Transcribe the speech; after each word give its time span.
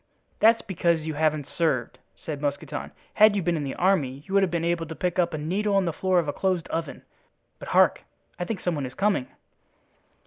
"That's 0.39 0.63
because 0.63 1.01
you 1.01 1.13
haven't 1.13 1.47
served," 1.47 1.99
said 2.15 2.41
Mousqueton. 2.41 2.89
"Had 3.13 3.35
you 3.35 3.43
been 3.43 3.55
in 3.55 3.63
the 3.63 3.75
army 3.75 4.23
you 4.27 4.33
would 4.33 4.41
have 4.41 4.49
been 4.49 4.65
able 4.65 4.87
to 4.87 4.95
pick 4.95 5.19
up 5.19 5.31
a 5.31 5.37
needle 5.37 5.75
on 5.75 5.85
the 5.85 5.93
floor 5.93 6.17
of 6.17 6.27
a 6.27 6.33
closed 6.33 6.67
oven. 6.69 7.03
But 7.59 7.67
hark! 7.67 8.01
I 8.39 8.45
think 8.45 8.61
some 8.61 8.73
one 8.73 8.87
is 8.87 8.95
coming." 8.95 9.27